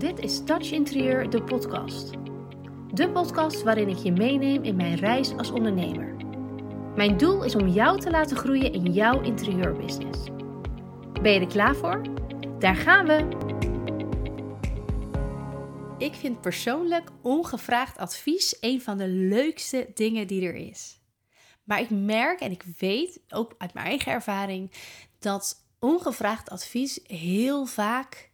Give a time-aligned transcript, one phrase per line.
[0.00, 2.10] Dit is Touch Interieur, de podcast.
[2.94, 6.16] De podcast waarin ik je meeneem in mijn reis als ondernemer.
[6.96, 10.24] Mijn doel is om jou te laten groeien in jouw interieurbusiness.
[11.22, 12.02] Ben je er klaar voor?
[12.58, 13.28] Daar gaan we!
[15.98, 21.00] Ik vind persoonlijk ongevraagd advies een van de leukste dingen die er is.
[21.64, 24.72] Maar ik merk en ik weet, ook uit mijn eigen ervaring,
[25.18, 28.29] dat ongevraagd advies heel vaak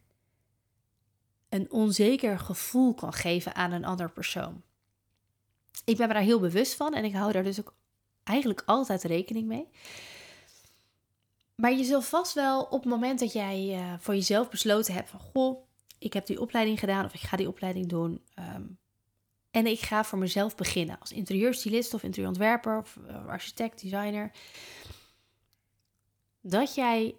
[1.57, 4.61] een onzeker gevoel kan geven aan een ander persoon.
[5.85, 7.75] Ik ben me daar heel bewust van en ik hou daar dus ook
[8.23, 9.67] eigenlijk altijd rekening mee.
[11.55, 15.09] Maar je zult vast wel op het moment dat jij uh, voor jezelf besloten hebt
[15.09, 15.65] van goh,
[15.99, 18.21] ik heb die opleiding gedaan of ik ga die opleiding doen.
[18.39, 18.77] Um,
[19.51, 24.31] en ik ga voor mezelf beginnen als interieurstylist of interieurontwerper of uh, architect, designer.
[26.41, 27.15] Dat jij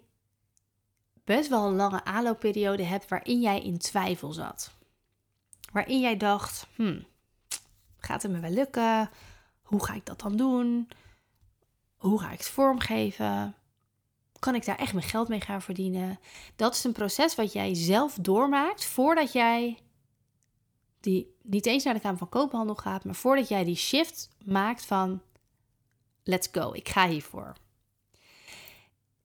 [1.35, 4.71] best wel een lange aanloopperiode hebt waarin jij in twijfel zat.
[5.71, 7.05] Waarin jij dacht, hmm,
[7.97, 9.09] gaat het me wel lukken?
[9.61, 10.89] Hoe ga ik dat dan doen?
[11.95, 13.55] Hoe ga ik het vormgeven?
[14.39, 16.19] Kan ik daar echt mijn geld mee gaan verdienen?
[16.55, 19.79] Dat is een proces wat jij zelf doormaakt voordat jij
[20.99, 24.85] die niet eens naar de Kamer van Koophandel gaat, maar voordat jij die shift maakt
[24.85, 25.21] van
[26.23, 27.53] let's go, ik ga hiervoor.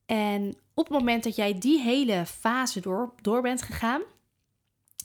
[0.06, 4.02] En op het moment dat jij die hele fase door, door bent gegaan,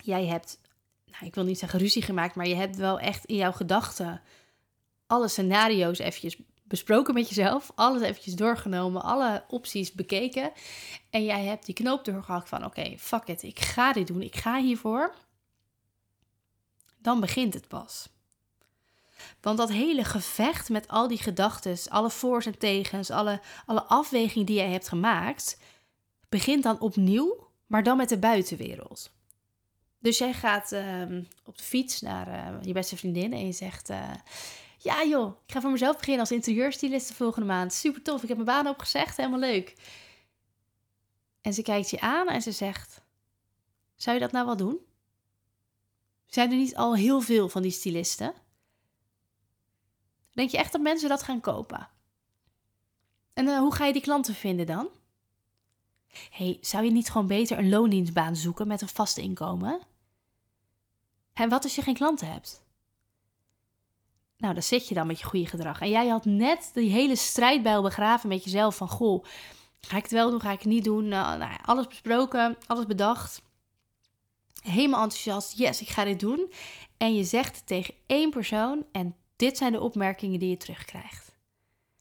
[0.04, 0.60] jij hebt,
[1.06, 4.22] nou, ik wil niet zeggen ruzie gemaakt, maar je hebt wel echt in jouw gedachten
[5.10, 10.52] alle scenario's eventjes besproken met jezelf, alles eventjes doorgenomen, alle opties bekeken.
[11.10, 14.36] En jij hebt die knoop doorgehakt van oké, fuck it, ik ga dit doen, ik
[14.36, 15.16] ga hiervoor.
[16.98, 18.10] Dan begint het pas.
[19.42, 24.46] Want dat hele gevecht met al die gedachten, alle voor's en tegens, alle, alle afwegingen
[24.46, 25.58] die jij hebt gemaakt,
[26.30, 29.12] begint dan opnieuw, maar dan met de buitenwereld.
[30.00, 33.90] Dus jij gaat ehm, op de fiets naar uh, je beste vriendin en je zegt:
[33.90, 34.14] uh,
[34.78, 37.74] Ja, joh, ik ga voor mezelf beginnen als interieurstylist de volgende maand.
[37.74, 39.76] Super tof, ik heb mijn baan opgezegd, helemaal leuk.
[41.42, 43.02] En ze kijkt je aan en ze zegt:
[43.96, 44.80] Zou je dat nou wel doen?
[46.26, 48.34] Zijn er niet al heel veel van die stylisten?
[50.40, 51.88] Denk je echt dat mensen dat gaan kopen?
[53.34, 54.88] En uh, hoe ga je die klanten vinden dan?
[56.30, 59.80] hey, zou je niet gewoon beter een loondienstbaan zoeken met een vast inkomen?
[61.34, 62.64] En wat als je geen klanten hebt?
[64.38, 65.82] Nou, dan zit je dan met je goede gedrag.
[65.82, 68.90] En jij had net die hele strijdbijl begraven met jezelf van...
[68.90, 69.26] Goh,
[69.82, 71.08] ga ik het wel doen, ga ik het niet doen?
[71.08, 73.42] Nou, nou, alles besproken, alles bedacht.
[74.62, 76.52] Helemaal enthousiast, yes, ik ga dit doen.
[76.98, 81.38] En je zegt tegen één persoon en dit zijn de opmerkingen die je terugkrijgt.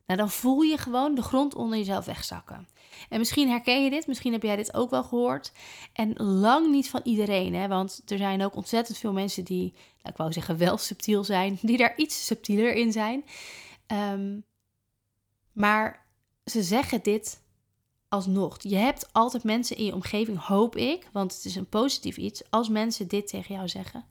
[0.07, 2.69] Nou, dan voel je gewoon de grond onder jezelf wegzakken.
[3.09, 5.53] En misschien herken je dit, misschien heb jij dit ook wel gehoord.
[5.93, 7.69] En lang niet van iedereen, hè?
[7.69, 11.59] want er zijn ook ontzettend veel mensen die, nou, ik wou zeggen wel subtiel zijn,
[11.69, 13.25] die daar iets subtieler in zijn.
[13.87, 14.45] Um,
[15.53, 16.07] maar
[16.45, 17.43] ze zeggen dit
[18.09, 18.57] alsnog.
[18.63, 22.51] Je hebt altijd mensen in je omgeving, hoop ik, want het is een positief iets,
[22.51, 24.05] als mensen dit tegen jou zeggen.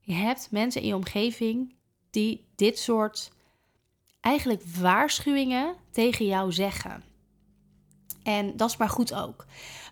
[0.00, 1.76] Je hebt mensen in je omgeving
[2.10, 3.30] die dit soort
[4.20, 7.02] eigenlijk waarschuwingen tegen jou zeggen.
[8.22, 9.46] En dat is maar goed ook.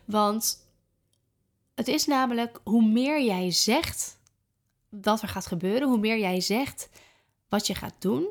[0.05, 0.69] Want
[1.75, 4.19] het is namelijk hoe meer jij zegt
[4.91, 6.89] dat er gaat gebeuren, hoe meer jij zegt
[7.49, 8.27] wat je gaat doen,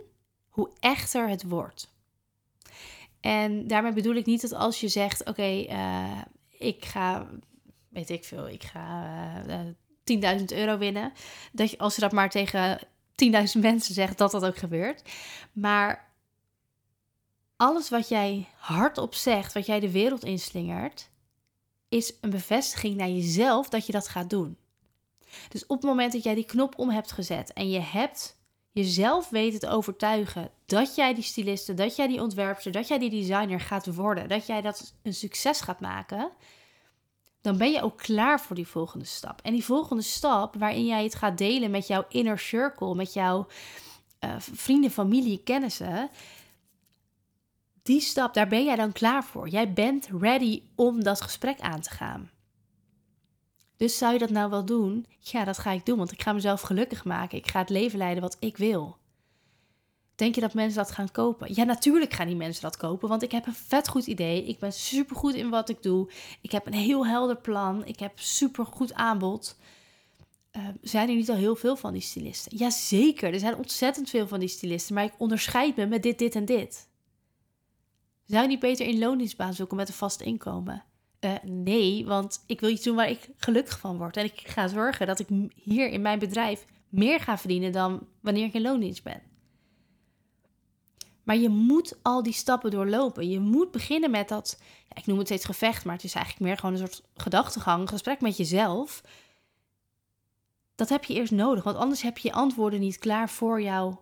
[0.50, 1.94] hoe echter het wordt.
[3.19, 7.28] En daarmee bedoel ik niet dat als je zegt: Oké, eh, ik ga,
[7.90, 9.12] weet ik veel, ik ga
[9.47, 11.13] uh, eh, 10.000 euro winnen.
[11.52, 12.79] Dat als je dat maar tegen
[13.15, 15.11] 10.000 mensen zegt, dat dat ook gebeurt.
[15.51, 16.11] Maar
[17.55, 21.09] alles wat jij hardop zegt, wat jij de wereld inslingert,
[21.89, 24.57] is een bevestiging naar jezelf dat je dat gaat doen.
[25.49, 28.37] Dus op het moment dat jij die knop om hebt gezet en je hebt
[28.71, 33.09] jezelf weten te overtuigen dat jij die styliste, dat jij die ontwerper, dat jij die
[33.09, 36.31] designer gaat worden, dat jij dat een succes gaat maken,
[37.45, 39.40] dan ben je ook klaar voor die volgende stap.
[39.41, 43.47] En die volgende stap, waarin jij het gaat delen met jouw inner circle, met jouw
[44.19, 46.09] uh, vrienden, familie, kennissen,
[47.84, 49.49] die stap, daar ben jij dan klaar voor.
[49.49, 52.29] Jij bent ready om dat gesprek aan te gaan.
[53.78, 55.05] Dus zou je dat nou wel doen?
[55.19, 57.37] Ja, dat ga ik doen, want ik ga mezelf gelukkig maken.
[57.37, 58.97] Ik ga het leven leiden wat ik wil.
[60.16, 61.56] Denk je dat mensen dat gaan kopen?
[61.56, 64.46] Ja, natuurlijk gaan die mensen dat kopen, want ik heb een vet goed idee.
[64.46, 66.09] Ik ben super goed in wat ik doe.
[66.41, 67.85] Ik heb een heel helder plan.
[67.85, 69.58] Ik heb super goed aanbod.
[70.52, 72.58] Uh, zijn er niet al heel veel van die stylisten?
[72.58, 76.35] Jazeker, er zijn ontzettend veel van die stylisten, maar ik onderscheid me met dit, dit
[76.35, 76.88] en dit.
[78.23, 80.84] Zou je niet beter in loondienstbaan zoeken met een vast inkomen?
[81.26, 84.17] eh, nee, want ik wil iets doen waar ik gelukkig van word.
[84.17, 88.46] En ik ga zorgen dat ik hier in mijn bedrijf meer ga verdienen dan wanneer
[88.46, 89.22] ik in loondienst ben.
[91.25, 93.29] Maar je moet al die stappen doorlopen.
[93.29, 96.45] Je moet beginnen met dat, ja, ik noem het steeds gevecht, maar het is eigenlijk
[96.45, 99.03] meer gewoon een soort gedachtegang, een gesprek met jezelf.
[100.75, 103.95] Dat heb je eerst nodig, want anders heb je je antwoorden niet klaar voor jou,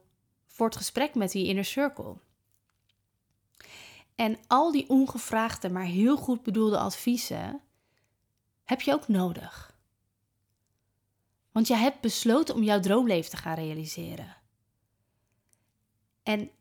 [0.47, 2.17] voor het gesprek met die inner circle.
[4.15, 7.61] En al die ongevraagde, maar heel goed bedoelde adviezen
[8.63, 9.77] heb je ook nodig.
[11.51, 14.37] Want je hebt besloten om jouw droomleven te gaan realiseren.
[16.23, 16.51] En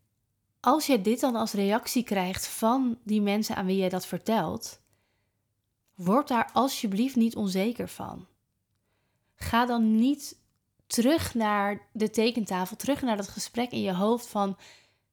[0.65, 4.81] als je dit dan als reactie krijgt van die mensen aan wie je dat vertelt,
[5.95, 8.27] word daar alsjeblieft niet onzeker van.
[9.35, 10.39] Ga dan niet
[10.87, 14.57] terug naar de tekentafel, terug naar dat gesprek in je hoofd van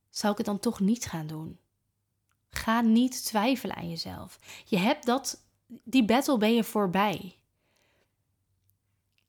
[0.09, 1.59] zou ik het dan toch niet gaan doen?
[2.49, 4.39] Ga niet twijfelen aan jezelf.
[4.65, 5.43] Je hebt dat,
[5.83, 7.35] die battle ben je voorbij.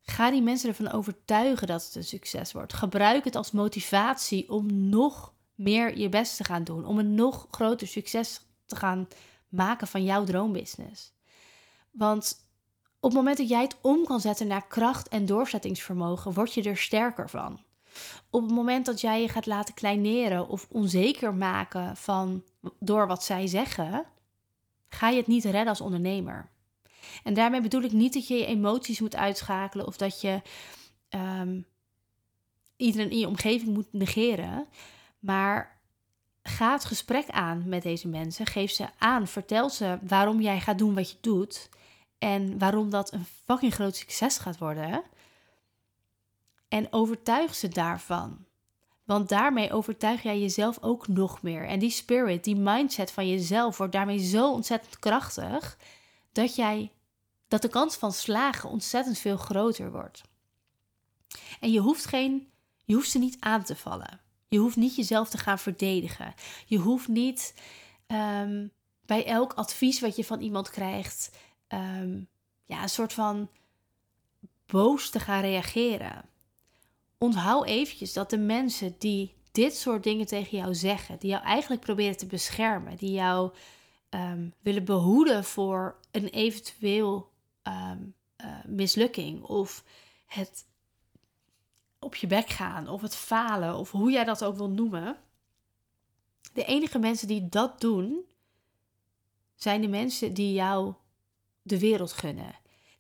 [0.03, 2.73] Ga die mensen ervan overtuigen dat het een succes wordt.
[2.73, 6.87] Gebruik het als motivatie om nog meer je best te gaan doen.
[6.87, 9.09] Om een nog groter succes te gaan
[9.49, 11.13] maken van jouw droombusiness.
[11.91, 12.49] Want
[13.01, 16.63] op het moment dat jij het om kan zetten naar kracht en doorzettingsvermogen, word je
[16.63, 17.61] er sterker van.
[18.31, 22.45] Op het moment dat jij je gaat laten kleineren of onzeker maken van
[22.79, 24.05] door wat zij zeggen,
[24.89, 26.51] ga je het niet redden als ondernemer.
[27.25, 30.43] En daarmee bedoel ik niet dat je je emoties moet uitschakelen of dat je
[31.11, 31.67] um,
[32.77, 34.67] iedereen in je omgeving moet negeren.
[35.21, 35.81] Maar
[36.43, 38.47] ga het gesprek aan met deze mensen.
[38.47, 39.27] Geef ze aan.
[39.27, 41.69] Vertel ze waarom jij gaat doen wat je doet.
[42.19, 45.03] En waarom dat een fucking groot succes gaat worden.
[46.69, 48.45] En overtuig ze daarvan.
[49.05, 51.67] Want daarmee overtuig jij jezelf ook nog meer.
[51.67, 55.79] En die spirit, die mindset van jezelf wordt daarmee zo ontzettend krachtig
[56.33, 56.93] dat jij
[57.49, 60.23] dat de kans van slagen ontzettend veel groter wordt.
[61.61, 62.49] En je hoeft geen
[62.85, 64.21] je hoeft ze niet aan te vallen.
[64.51, 66.35] Je hoeft niet jezelf te gaan verdedigen.
[66.67, 67.55] Je hoeft niet
[68.07, 68.67] ehm,
[69.07, 71.31] bij elk advies wat je van iemand krijgt,
[71.69, 72.29] um,
[72.67, 73.49] ja, een soort van
[74.67, 76.25] boos te gaan reageren
[77.19, 81.83] onthoud eventjes dat de mensen die dit soort dingen tegen jou zeggen, die jou eigenlijk
[81.83, 83.53] proberen te beschermen, die jou
[84.09, 87.31] ehm, willen behoeden voor een eventueel
[87.69, 87.93] uh,
[88.67, 89.85] mislukking of
[90.27, 90.65] het
[92.11, 95.17] op je bek gaan of het falen of hoe jij dat ook wil noemen.
[96.53, 98.25] De enige mensen die dat doen,
[99.55, 100.95] zijn de mensen die jou
[101.63, 102.55] de wereld gunnen.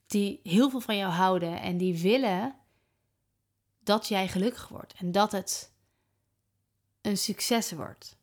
[0.07, 2.55] Die heel veel van jou houden en die willen
[3.85, 5.73] dat jij gelukkig wordt en dat het
[7.01, 8.17] een succes wordt.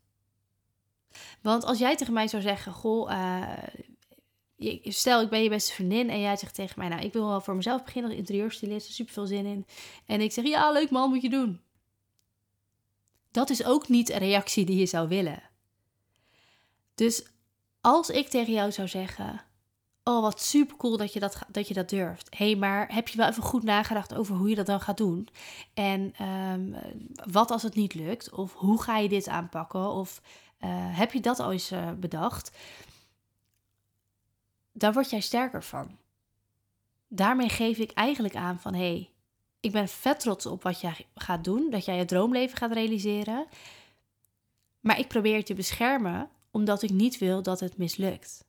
[1.41, 3.53] Want als jij tegen mij zou zeggen: Goh, uh,
[4.83, 7.41] stel ik ben je beste vriendin en jij zegt tegen mij: Nou, ik wil wel
[7.41, 9.65] voor mezelf beginnen als interieurstylist, super veel zin in.
[10.05, 11.61] En ik zeg: Ja, leuk man, moet je doen.
[13.31, 15.41] Dat is ook niet een reactie die je zou willen.
[16.95, 17.25] Dus
[17.81, 19.41] als ik tegen jou zou zeggen:
[20.07, 22.35] Oh, wat super cool dat je dat, dat je dat durft.
[22.37, 25.27] Hey, maar heb je wel even goed nagedacht over hoe je dat dan gaat doen?
[25.73, 26.75] En um,
[27.31, 28.31] wat als het niet lukt?
[28.31, 29.89] Of hoe ga je dit aanpakken?
[29.89, 30.21] Of
[30.59, 32.51] uh, heb je dat al eens uh, bedacht?
[34.77, 35.97] Daar word jij sterker van.
[37.07, 39.09] Daarmee geef ik eigenlijk aan van hé, hey,
[39.59, 43.47] ik ben vet trots op wat jij gaat doen, dat jij je droomleven gaat realiseren.
[44.79, 48.45] Maar ik probeer je te beschermen omdat ik niet wil dat het mislukt.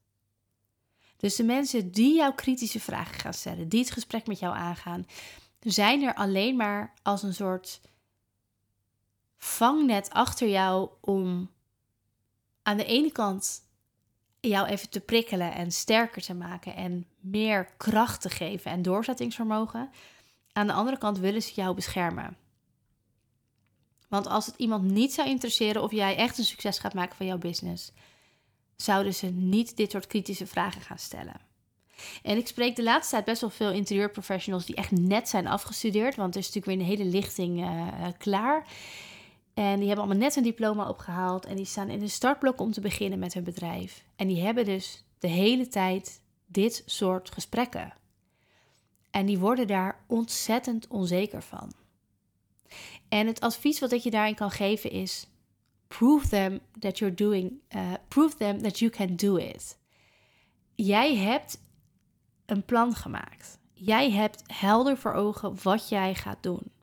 [1.16, 5.06] Dus de mensen die jou kritische vragen gaan stellen, die het gesprek met jou aangaan,
[5.60, 7.80] zijn er alleen maar als een soort
[9.36, 11.50] vangnet achter jou om
[12.62, 13.67] aan de ene kant
[14.40, 19.90] jou even te prikkelen en sterker te maken en meer kracht te geven en doorzettingsvermogen.
[20.52, 22.36] Aan de andere kant willen ze jou beschermen.
[24.08, 27.26] Want als het iemand niet zou interesseren of jij echt een succes gaat maken van
[27.26, 27.92] jouw business,
[28.76, 31.40] zouden ze niet dit soort kritische vragen gaan stellen.
[32.22, 36.16] En ik spreek de laatste tijd best wel veel interieurprofessionals die echt net zijn afgestudeerd,
[36.16, 38.66] want er is natuurlijk weer een hele lichting uh, klaar.
[39.58, 42.72] En die hebben allemaal net een diploma opgehaald en die staan in de startblok om
[42.72, 44.04] te beginnen met hun bedrijf.
[44.16, 47.94] En die hebben dus de hele tijd dit soort gesprekken.
[49.10, 51.72] En die worden daar ontzettend onzeker van.
[53.08, 55.26] En het advies wat ik je daarin kan geven is:
[55.88, 59.78] prove them that you're doing, uh, prove them that you can do it.
[60.74, 61.60] Jij hebt
[62.46, 63.58] een plan gemaakt.
[63.72, 66.76] Jij hebt helder voor ogen wat jij gaat doen.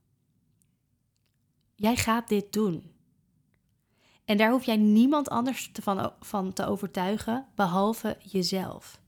[1.76, 2.92] Jij gaat dit doen.
[4.26, 9.00] En daar hoef jij niemand anders te van, van te overtuigen behalve jezelf.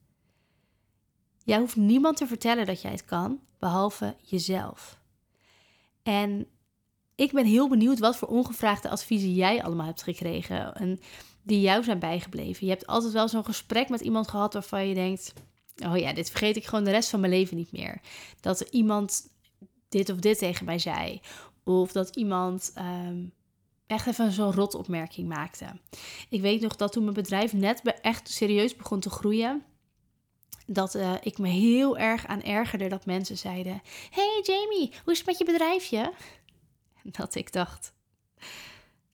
[1.44, 5.00] Jij hoeft niemand te vertellen dat jij het kan, behalve jezelf.
[6.04, 6.48] En
[7.16, 11.00] ik ben heel benieuwd wat voor ongevraagde adviezen jij allemaal hebt gekregen en
[11.44, 12.66] die jou zijn bijgebleven.
[12.66, 15.34] Je hebt altijd wel zo'n gesprek met iemand gehad waarvan je denkt:
[15.86, 18.02] Oh ja, dit vergeet ik gewoon de rest van mijn leven niet meer.
[18.42, 19.30] Dat iemand
[19.90, 21.22] dit of dit tegen mij zei.
[21.68, 23.26] Of dat iemand ehm,
[23.88, 25.66] echt even zo'n rotopmerking maakte.
[26.30, 29.64] Ik weet nog dat toen mijn bedrijf net echt serieus begon te groeien
[30.66, 35.18] dat uh, ik me heel erg aan ergerde dat mensen zeiden: Hey Jamie, hoe is
[35.18, 36.14] het met je bedrijfje?
[37.18, 37.94] Dat ik dacht: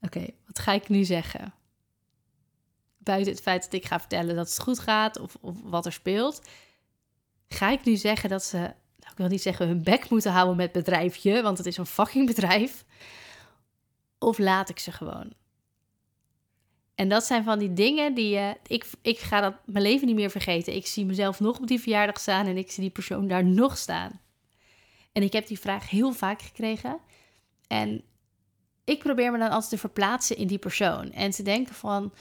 [0.01, 1.53] Oké, wat ga ik nu zeggen?
[2.97, 5.91] Buiten het feit dat ik ga vertellen dat het goed gaat of, of wat er
[5.91, 6.41] speelt,
[7.47, 10.55] ga ik nu zeggen dat ze, nou, ik wil niet zeggen hun bek moeten houden
[10.55, 12.85] met bedrijfje, want het is een fucking bedrijf.
[14.19, 15.33] Of laat ik ze gewoon?
[16.95, 18.57] En dat zijn van die dingen die je.
[18.67, 20.75] ik, ik ga dat mijn leven niet meer vergeten.
[20.75, 23.77] Ik zie mezelf nog op die verjaardag staan en ik zie die persoon daar nog
[23.77, 24.21] staan.
[25.11, 26.99] En ik heb die vraag heel vaak gekregen.
[27.67, 28.03] En
[28.83, 31.11] ik probeer me dan altijd te verplaatsen in die persoon.
[31.11, 32.13] En te denken van,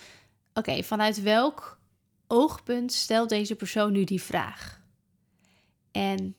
[0.55, 1.79] oké, vanuit welk
[2.27, 4.81] oogpunt stelt deze persoon nu die vraag?
[5.91, 6.37] En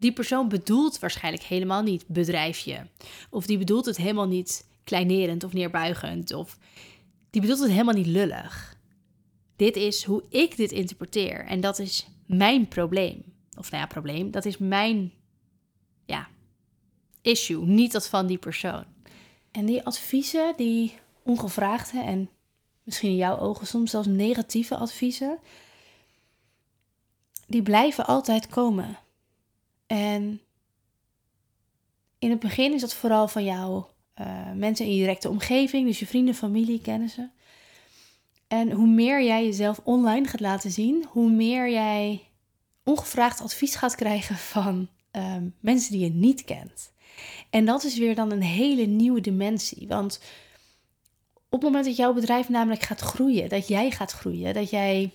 [0.00, 2.86] die persoon bedoelt waarschijnlijk helemaal niet bedrijfje.
[3.30, 6.32] Of die bedoelt het helemaal niet kleinerend of neerbuigend.
[6.32, 6.58] Of
[7.30, 8.78] die bedoelt het helemaal niet lullig.
[9.56, 11.44] Dit is hoe ik dit interpreteer.
[11.44, 13.24] En dat is mijn probleem.
[13.58, 14.30] Of nou ja, probleem.
[14.30, 15.12] Dat is mijn
[16.04, 16.28] ja,
[17.22, 18.84] issue, niet dat van die persoon.
[19.50, 22.30] En die adviezen, die ongevraagde en
[22.82, 25.38] misschien in jouw ogen soms zelfs negatieve adviezen,
[27.46, 28.98] die blijven altijd komen.
[29.90, 30.40] En
[32.18, 33.84] in het begin is dat vooral van jou
[34.20, 37.32] uh, mensen in je directe omgeving, dus je vrienden, familie, kennissen.
[38.48, 42.22] En hoe meer jij jezelf online gaat laten zien, hoe meer jij
[42.84, 46.92] ongevraagd advies gaat krijgen van ehm, mensen die je niet kent.
[47.50, 49.88] En dat is weer dan een hele nieuwe dimensie.
[49.88, 50.20] Want
[51.48, 55.12] op het moment dat jouw bedrijf namelijk gaat groeien, dat jij gaat groeien, dat jij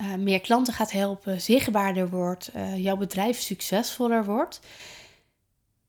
[0.00, 4.60] uh, meer klanten gaat helpen, zichtbaarder wordt, uh, jouw bedrijf succesvoller wordt,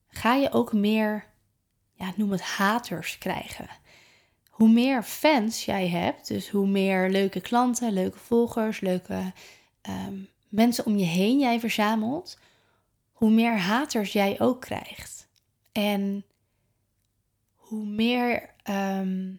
[0.08, 1.30] ga je ook meer
[2.00, 3.68] ja, noem het haters krijgen.
[4.50, 9.34] Hoe meer fans jij hebt, dus hoe meer leuke klanten, leuke volgers, leuke
[9.82, 10.18] ehm,
[10.50, 12.40] mensen om je heen jij verzamelt,
[13.12, 15.28] hoe meer haters jij ook krijgt.
[15.72, 16.26] En
[17.56, 19.34] hoe meer, ehm,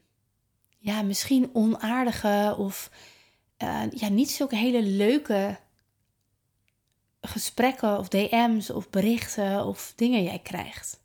[0.79, 2.91] ja, misschien onaardige of
[3.62, 5.59] uh, ja, niet zulke hele leuke
[7.21, 11.00] gesprekken of DM's of berichten of dingen jij krijgt.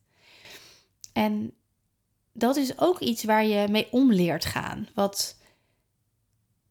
[1.14, 1.54] En
[2.34, 4.88] dat is ook iets waar je mee om leert gaan.
[4.94, 5.38] Wat,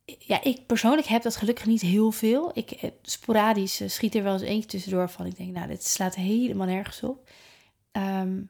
[0.05, 2.51] ja, ik persoonlijk heb dat gelukkig niet heel veel.
[2.55, 5.27] Ik eh, sporadisch eh, schiet er wel eens eentje tussendoor van.
[5.27, 7.31] Ik denk, nou, dit slaat helemaal nergens op.
[7.93, 8.43] Ehm,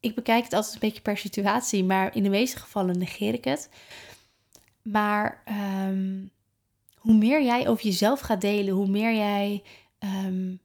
[0.00, 3.44] ik bekijk het altijd een beetje per situatie, maar in de meeste gevallen negeer ik
[3.44, 3.68] het.
[4.82, 6.26] Maar ehm,
[6.96, 9.62] hoe meer jij over jezelf gaat delen, hoe meer jij
[9.98, 10.60] um,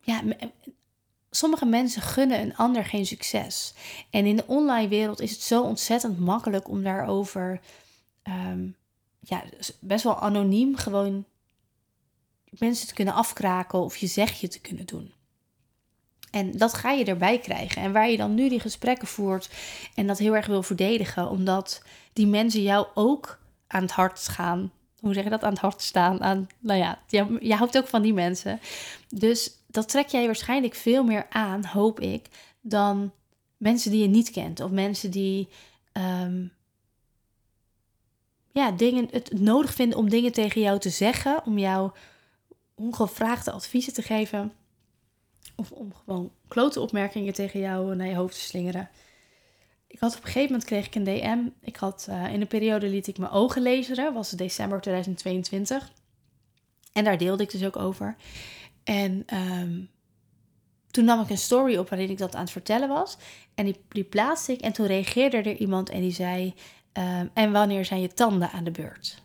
[0.00, 0.22] ja,
[1.30, 3.74] sommige mensen gunnen een ander geen succes.
[4.10, 7.60] En in de online wereld is het zo ontzettend makkelijk om daarover,
[8.22, 8.76] um,
[9.20, 9.44] ja,
[9.80, 11.24] best wel anoniem gewoon
[12.44, 15.13] mensen te kunnen afkraken of je zegje te kunnen doen.
[16.34, 17.82] En dat ga je erbij krijgen.
[17.82, 19.50] En waar je dan nu die gesprekken voert
[19.94, 24.72] en dat heel erg wil verdedigen, omdat die mensen jou ook aan het hart gaan.
[25.00, 25.42] Hoe zeg je dat?
[25.42, 26.22] Aan het hart staan.
[26.22, 28.60] Aan, nou ja, je, je houdt ook van die mensen.
[29.08, 32.26] Dus dat trek jij waarschijnlijk veel meer aan, hoop ik,
[32.60, 33.12] dan
[33.56, 34.60] mensen die je niet kent.
[34.60, 35.48] Of mensen die
[35.92, 36.52] um,
[38.52, 41.90] ja, dingen, het nodig vinden om dingen tegen jou te zeggen, om jou
[42.74, 44.52] ongevraagde adviezen te geven.
[45.56, 48.88] Of om gewoon klote opmerkingen tegen jou naar je hoofd te slingeren.
[49.86, 51.66] Ik had op een gegeven moment kreeg ik een DM.
[51.66, 54.12] Ik had uh, in een periode liet ik mijn ogen lezen.
[54.14, 55.92] Was het december 2022.
[56.92, 58.16] En daar deelde ik dus ook over.
[58.84, 59.82] En ehm,
[60.90, 63.16] toen nam ik een story op waarin ik dat aan het vertellen was.
[63.54, 64.60] En die, die plaatste ik.
[64.60, 66.54] En toen reageerde er iemand en die zei:
[66.92, 69.22] ehm, En wanneer zijn je tanden aan de beurt?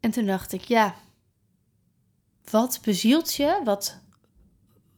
[0.00, 0.94] En toen dacht ik: Ja,
[2.50, 3.60] wat bezielt je?
[3.64, 4.00] Wat,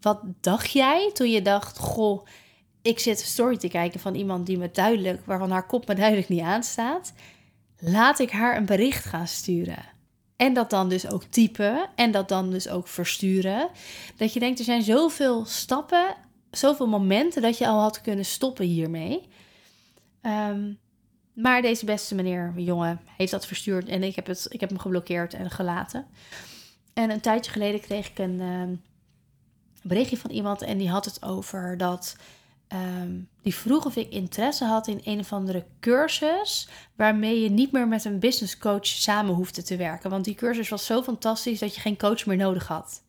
[0.01, 2.27] wat dacht jij toen je dacht: Goh,
[2.83, 5.95] ik zit een story te kijken van iemand die me duidelijk, waarvan haar kop me
[5.95, 7.13] duidelijk niet aanstaat.
[7.79, 9.85] Laat ik haar een bericht gaan sturen.
[10.37, 13.69] En dat dan dus ook typen en dat dan dus ook versturen.
[14.17, 16.15] Dat je denkt, er zijn zoveel stappen,
[16.51, 19.29] zoveel momenten dat je al had kunnen stoppen hiermee.
[20.23, 20.73] Ehm,
[21.33, 24.79] maar deze beste meneer, jongen, heeft dat verstuurd en ik heb, het, ik heb hem
[24.79, 26.07] geblokkeerd en gelaten.
[26.99, 28.75] En een tijdje geleden kreeg ik een ehm,
[29.83, 32.17] berichtje van iemand en die had het over dat.
[32.69, 33.11] Ehm,
[33.43, 36.69] die vroeg of ik interesse had in een of andere cursus.
[36.97, 40.11] waarmee je niet meer met een business coach samen hoefde te werken.
[40.11, 43.03] Want die cursus was zo fantastisch dat je geen coach meer nodig had.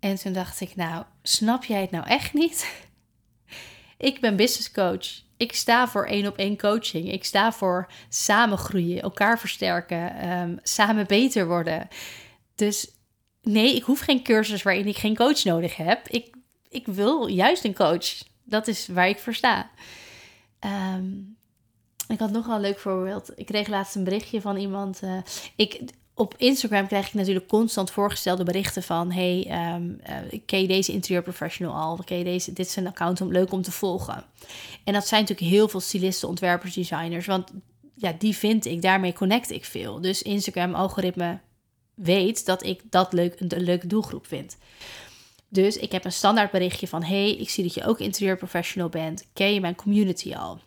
[0.00, 2.86] En toen dacht ik, nou, snap jij het nou echt niet?
[4.08, 5.22] ik ben business coach.
[5.36, 7.12] Ik sta voor één op één coaching.
[7.12, 11.88] Ik sta voor samen groeien, elkaar versterken, ehm, samen beter worden.
[12.56, 12.90] Dus
[13.42, 16.08] nee, ik hoef geen cursus waarin ik geen coach nodig heb.
[16.08, 16.34] Ik,
[16.68, 18.06] ik wil juist een coach.
[18.44, 19.70] Dat is waar ik voor sta.
[20.58, 21.06] Ehm,
[22.08, 23.32] ik had nog een leuk voorbeeld.
[23.36, 25.02] Ik kreeg laatst een berichtje van iemand.
[25.02, 25.18] Uh,
[25.56, 25.80] ik,
[26.14, 29.12] op Instagram krijg ik natuurlijk constant voorgestelde berichten van...
[29.12, 31.98] hey, um, uh, ken je deze interieurprofessional al?
[32.04, 34.24] Ken je deze, dit is een account om, leuk om te volgen.
[34.84, 37.26] En dat zijn natuurlijk heel veel stylisten, ontwerpers, designers.
[37.26, 37.50] Want
[37.94, 40.00] ja, die vind ik, daarmee connect ik veel.
[40.00, 41.38] Dus Instagram-algoritme
[41.96, 44.56] weet dat ik dat leuk, een, leuke doelgroep vind.
[45.48, 47.02] Dus ik heb een standaard berichtje van...
[47.02, 49.26] hey, ik zie dat je ook interieurprofessional bent.
[49.32, 50.60] Ken je mijn community al?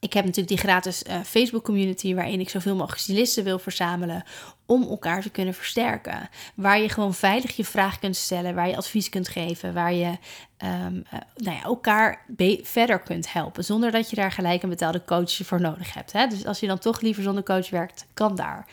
[0.00, 4.24] Ik heb natuurlijk die gratis uh, Facebook community waarin ik zoveel mogelijk stylisten wil verzamelen
[4.66, 6.28] om elkaar te kunnen versterken.
[6.54, 10.18] Waar je gewoon veilig je vraag kunt stellen, waar je advies kunt geven, waar je
[10.64, 11.04] um,
[11.36, 12.24] nou ja, elkaar
[12.62, 13.64] verder kunt helpen.
[13.64, 16.12] Zonder dat je daar gelijk een betaalde coach voor nodig hebt.
[16.12, 16.26] Hè?
[16.26, 18.66] Dus als je dan toch liever zonder coach werkt, kan daar.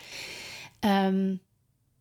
[0.80, 1.40] Um,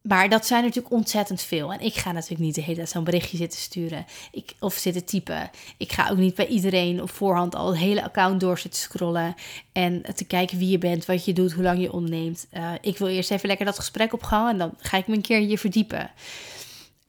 [0.08, 1.74] maar dat zijn natuurlijk ontzettend veel.
[1.74, 4.06] En ik ga natuurlijk niet de hele tijd zo'n berichtje zitten sturen.
[4.32, 5.50] Ik, of zitten typen.
[5.78, 9.36] Ik ga ook niet bij iedereen op voorhand al het hele account door zitten scrollen.
[9.72, 12.48] En te kijken wie je bent, wat je doet, hoe lang je onderneemt.
[12.54, 14.50] Uh, ik wil eerst even lekker dat gesprek opgaan.
[14.50, 16.12] En dan ga ik me een keer hier verdiepen.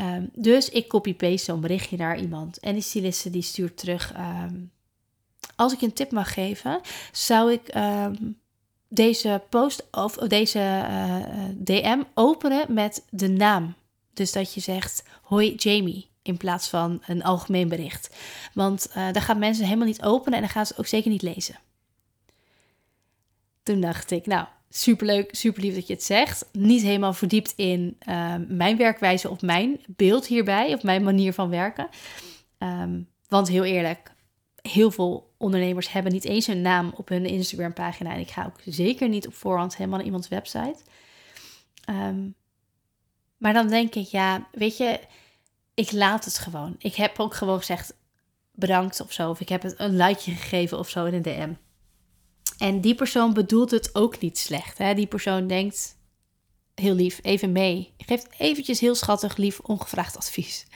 [0.00, 2.58] Um, dus ik copy-paste zo'n berichtje naar iemand.
[2.58, 4.14] En die styliste die stuurt terug.
[4.16, 4.70] Um,
[5.56, 6.80] als ik een tip mag geven,
[7.12, 7.74] zou ik...
[7.74, 8.38] Um,
[8.88, 13.74] deze post of deze uh, eh, DM openen met de naam.
[14.14, 18.16] Dus dat je zegt hoi Jamie in plaats van een algemeen bericht.
[18.54, 21.22] Want uh, daar gaan mensen helemaal niet openen en dan gaan ze ook zeker niet
[21.22, 21.58] lezen.
[23.62, 26.46] Toen dacht ik, nou, superleuk, super lief dat je het zegt.
[26.52, 27.96] Niet helemaal verdiept in
[28.48, 31.88] mijn werkwijze of mijn beeld hierbij, of mijn manier van werken.
[32.58, 34.12] Um, want heel eerlijk,
[34.66, 38.12] heel veel ondernemers hebben niet eens een naam op hun Instagram pagina.
[38.12, 40.76] En ik ga ook zeker niet op voorhand helemaal naar iemands website.
[41.90, 42.34] Um,
[43.38, 45.00] maar dan denk ik, ja, weet je,
[45.74, 46.74] ik laat het gewoon.
[46.78, 47.94] Ik heb ook gewoon gezegd
[48.52, 49.30] bedankt of zo.
[49.30, 51.52] Of ik heb het een likeje gegeven of zo in een DM.
[52.58, 54.78] En die persoon bedoelt het ook niet slecht.
[54.78, 54.94] Hè?
[54.94, 55.96] Die persoon denkt,
[56.74, 57.94] heel lief, even mee.
[57.98, 60.66] Geeft eventjes heel schattig, lief, ongevraagd advies.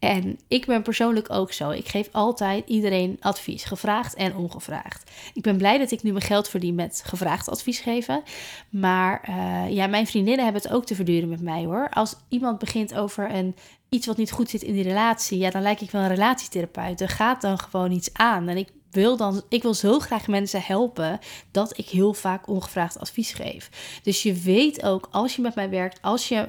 [0.00, 1.70] En ik ben persoonlijk ook zo.
[1.70, 5.10] Ik geef altijd iedereen advies, gevraagd en ongevraagd.
[5.34, 8.22] Ik ben blij dat ik nu mijn geld verdien met gevraagd advies geven.
[8.70, 11.88] Maar uh, ja, mijn vriendinnen hebben het ook te verduren met mij hoor.
[11.90, 13.56] Als iemand begint over een,
[13.88, 17.00] iets wat niet goed zit in die relatie, ja, dan lijk ik wel een relatietherapeut.
[17.00, 18.48] Er gaat dan gewoon iets aan.
[18.48, 21.18] En ik wil dan, ik wil zo graag mensen helpen
[21.50, 23.70] dat ik heel vaak ongevraagd advies geef.
[24.02, 26.48] Dus je weet ook, als je met mij werkt, als je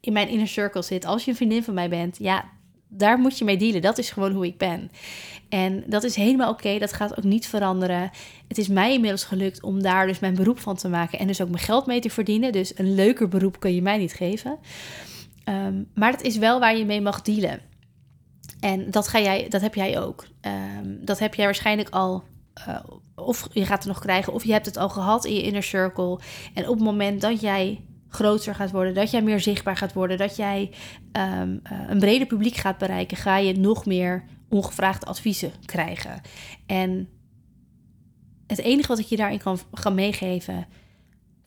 [0.00, 2.44] in mijn inner circle zit, als je een vriendin van mij bent, ja,
[2.94, 3.82] daar moet je mee dealen.
[3.82, 4.90] Dat is gewoon hoe ik ben.
[5.48, 6.78] En dat is helemaal oké.
[6.78, 8.10] Dat gaat ook niet veranderen.
[8.48, 11.18] Het is mij inmiddels gelukt om daar dus mijn beroep van te maken.
[11.18, 12.52] En dus ook mijn geld mee te verdienen.
[12.52, 14.58] Dus een leuker beroep kun je mij niet geven.
[15.48, 17.60] Um, maar het is wel waar je mee mag dealen.
[18.60, 20.26] En dat, ga jij, dat heb jij ook.
[20.80, 22.24] Um, dat heb jij waarschijnlijk al.
[22.68, 22.78] Uh,
[23.14, 25.62] of je gaat het nog krijgen, of je hebt het al gehad in je inner
[25.62, 26.18] circle.
[26.54, 27.80] En op het moment dat jij
[28.12, 30.70] groter gaat worden, dat jij meer zichtbaar gaat worden, dat jij
[31.12, 36.20] um, een breder publiek gaat bereiken, ga je nog meer ongevraagde adviezen krijgen.
[36.66, 37.08] En
[38.46, 40.66] het enige wat ik je daarin kan gaan meegeven,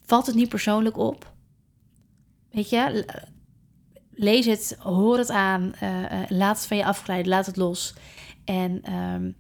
[0.06, 1.34] valt het niet persoonlijk op.
[2.52, 3.06] Weet je,
[4.12, 7.94] lees het, hoor het aan, uh, laat het van je afglijden, laat het los.
[8.46, 9.36] En um,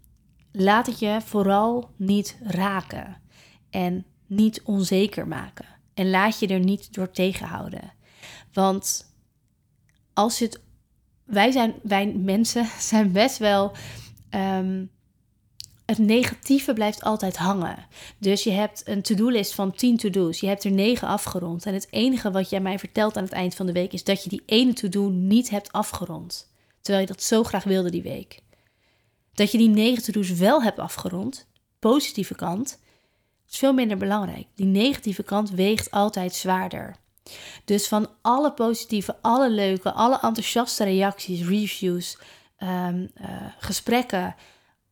[0.51, 3.21] laat het je vooral niet raken
[3.69, 5.74] en niet onzeker maken.
[5.95, 7.93] En laat je er niet door tegenhouden.
[8.53, 9.13] Want
[10.13, 10.63] als het.
[11.25, 13.71] Wij zijn, wij mensen zijn best wel.
[14.29, 14.93] Um,
[15.85, 17.85] het negatieve blijft altijd hangen.
[18.17, 20.39] Dus je hebt een to-do-list van 10 to-do's.
[20.39, 21.65] Je hebt er 9 afgerond.
[21.65, 24.23] En het enige wat jij mij vertelt aan het eind van de week is dat
[24.23, 26.53] je die ene to-do niet hebt afgerond.
[26.81, 28.39] Terwijl je dat zo graag wilde die week.
[29.33, 31.47] Dat je die 9 to-do's wel hebt afgerond,
[31.79, 32.79] positieve kant,
[33.49, 34.47] is veel minder belangrijk.
[34.55, 36.95] Die negatieve kant weegt altijd zwaarder.
[37.65, 42.17] Dus van alle positieve, alle leuke, alle enthousiaste reacties, reviews,
[42.59, 43.27] um, uh,
[43.59, 44.35] gesprekken,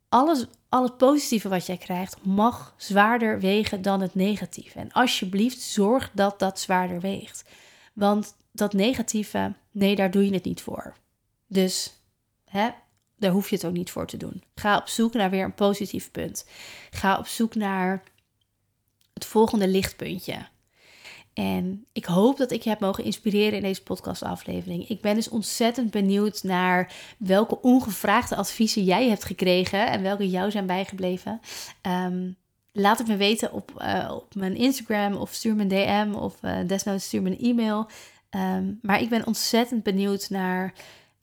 [0.09, 4.79] alles, al het positieve wat jij krijgt mag zwaarder wegen dan het negatieve.
[4.79, 7.43] En alsjeblieft, zorg dat dat zwaarder weegt.
[7.93, 10.93] Want dat negatieve, nee, daar doe je het niet voor.
[11.47, 11.93] Dus
[12.45, 12.69] hè,
[13.17, 14.43] daar hoef je het ook niet voor te doen.
[14.55, 16.47] Ga op zoek naar weer een positief punt.
[16.91, 18.03] Ga op zoek naar
[19.25, 20.51] volgende lichtpuntje.
[21.33, 24.89] En ik hoop dat ik je heb mogen inspireren in deze podcastaflevering.
[24.89, 30.51] Ik ben dus ontzettend benieuwd naar welke ongevraagde adviezen jij hebt gekregen en welke jou
[30.51, 31.41] zijn bijgebleven.
[31.81, 32.31] Ehm,
[32.71, 36.35] laat het me weten op, uh, op mijn Instagram of stuur me een DM of
[36.41, 37.87] uh, desnoods stuur me een e-mail.
[38.29, 40.73] Um, maar ik ben ontzettend benieuwd naar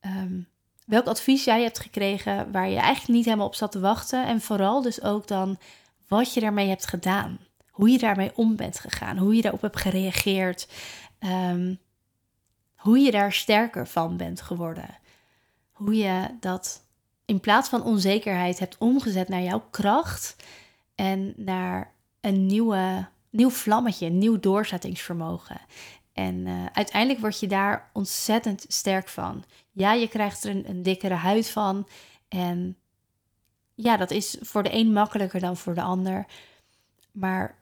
[0.01, 0.49] um,
[0.87, 4.27] welk advies jij hebt gekregen waar je eigenlijk niet helemaal op zat te wachten.
[4.27, 5.59] En vooral dus ook dan
[6.09, 7.39] wat je daarmee hebt gedaan
[7.81, 10.69] hoe je daarmee om bent gegaan, hoe je daarop hebt gereageerd,
[11.21, 11.79] um,
[12.77, 14.99] hoe je daar sterker van bent geworden.
[15.71, 16.83] Hoe je dat
[17.25, 20.37] in plaats van onzekerheid hebt omgezet naar jouw kracht
[20.95, 25.61] en naar een nieuwe, nieuw vlammetje, een nieuw doorzettingsvermogen.
[26.13, 29.45] En uh, uiteindelijk word je daar ontzettend sterk van.
[29.71, 31.89] Ja, je krijgt er een, een dikkere huid van.
[32.29, 32.77] En
[33.75, 36.27] ja, dat is voor de een makkelijker dan voor de ander.
[37.13, 37.59] Maar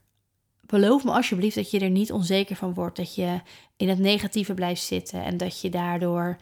[0.68, 2.96] beloof me alsjeblieft dat je er niet onzeker van wordt.
[2.96, 3.40] Dat je
[3.76, 6.38] in het negatieve blijft zitten en dat je daardoor.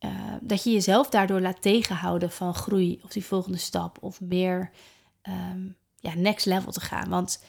[0.00, 0.10] Uh,
[0.40, 4.70] dat je jezelf daardoor laat tegenhouden van groei of die volgende stap of meer
[5.28, 7.08] um, ja, next level te gaan.
[7.08, 7.44] Want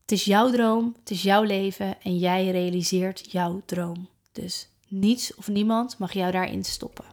[0.00, 4.08] het is jouw droom, het is jouw leven en jij realiseert jouw droom.
[4.32, 7.04] Dus niets of niemand mag jou daarin stoppen.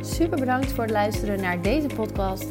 [0.00, 2.50] Super bedankt voor het luisteren naar deze podcast.